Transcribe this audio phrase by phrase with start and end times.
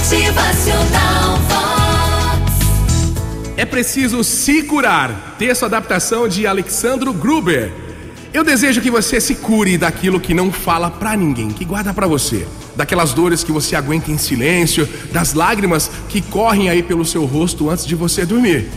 [0.00, 1.38] Motivacional.
[3.54, 5.36] É preciso se curar.
[5.38, 7.70] Texto adaptação de Alexandro Gruber.
[8.32, 12.06] Eu desejo que você se cure daquilo que não fala pra ninguém, que guarda pra
[12.06, 12.48] você.
[12.74, 17.68] Daquelas dores que você aguenta em silêncio, das lágrimas que correm aí pelo seu rosto
[17.68, 18.70] antes de você dormir.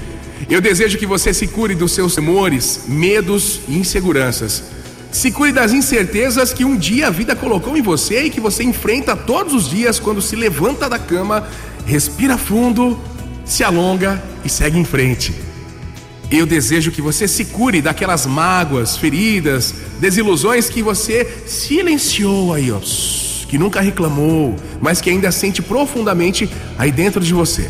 [0.49, 4.61] Eu desejo que você se cure dos seus temores, medos e inseguranças.
[5.13, 8.63] Se cure das incertezas que um dia a vida colocou em você e que você
[8.63, 11.47] enfrenta todos os dias quando se levanta da cama,
[11.85, 12.99] respira fundo,
[13.45, 15.31] se alonga e segue em frente.
[16.31, 22.79] Eu desejo que você se cure daquelas mágoas, feridas, desilusões que você silenciou aí, ó,
[23.47, 27.69] que nunca reclamou, mas que ainda sente profundamente aí dentro de você.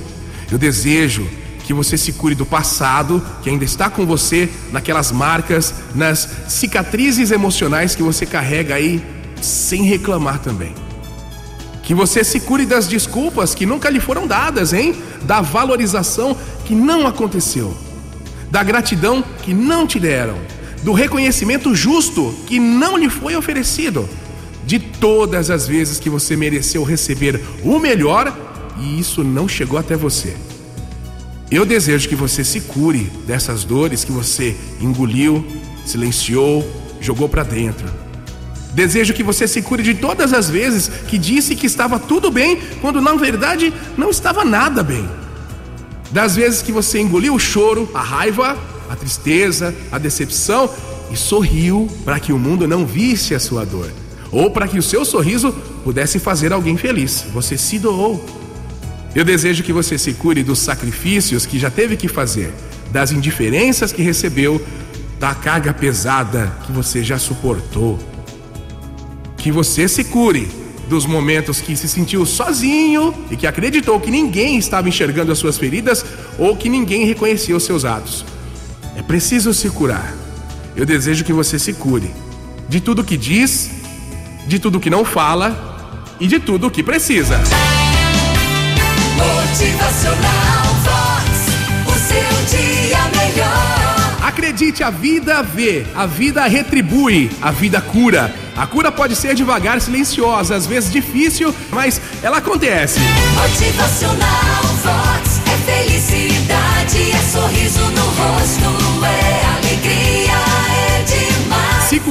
[0.49, 1.27] Eu desejo
[1.63, 7.31] que você se cure do passado, que ainda está com você, naquelas marcas, nas cicatrizes
[7.31, 9.01] emocionais que você carrega aí,
[9.41, 10.73] sem reclamar também.
[11.81, 14.95] Que você se cure das desculpas que nunca lhe foram dadas, hein?
[15.23, 17.75] Da valorização que não aconteceu,
[18.51, 20.37] da gratidão que não te deram,
[20.81, 24.07] do reconhecimento justo que não lhe foi oferecido,
[24.65, 28.33] de todas as vezes que você mereceu receber o melhor
[28.79, 30.35] e isso não chegou até você.
[31.53, 35.45] Eu desejo que você se cure dessas dores que você engoliu,
[35.85, 36.67] silenciou,
[36.99, 37.85] jogou para dentro.
[38.73, 42.59] Desejo que você se cure de todas as vezes que disse que estava tudo bem,
[42.81, 45.07] quando na verdade não estava nada bem.
[46.09, 48.57] Das vezes que você engoliu o choro, a raiva,
[48.89, 50.67] a tristeza, a decepção
[51.11, 53.91] e sorriu para que o mundo não visse a sua dor,
[54.31, 55.51] ou para que o seu sorriso
[55.83, 57.25] pudesse fazer alguém feliz.
[57.31, 58.42] Você se doou.
[59.15, 62.51] Eu desejo que você se cure dos sacrifícios que já teve que fazer,
[62.91, 64.63] das indiferenças que recebeu,
[65.19, 67.99] da carga pesada que você já suportou.
[69.37, 70.49] Que você se cure
[70.89, 75.57] dos momentos que se sentiu sozinho e que acreditou que ninguém estava enxergando as suas
[75.57, 76.03] feridas
[76.37, 78.25] ou que ninguém reconhecia os seus atos.
[78.95, 80.13] É preciso se curar.
[80.75, 82.11] Eu desejo que você se cure
[82.67, 83.69] de tudo que diz,
[84.47, 87.39] de tudo que não fala e de tudo o que precisa.
[89.23, 91.29] Motivacional Vox.
[91.87, 94.17] O seu dia melhor.
[94.21, 98.33] Acredite, a vida vê, a vida retribui, a vida cura.
[98.55, 102.99] A cura pode ser devagar, silenciosa, às vezes difícil, mas ela acontece.
[103.35, 104.32] Motivacional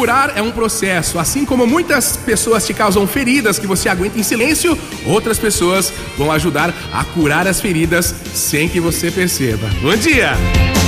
[0.03, 4.23] curar é um processo, assim como muitas pessoas te causam feridas que você aguenta em
[4.25, 4.77] silêncio,
[5.07, 9.71] outras pessoas vão ajudar a curar as feridas sem que você perceba.
[9.81, 10.33] Bom dia!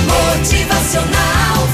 [0.05, 1.64] Motivacional